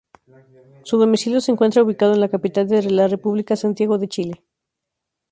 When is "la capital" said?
2.21-2.67